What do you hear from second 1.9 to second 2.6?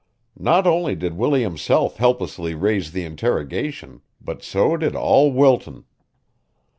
helplessly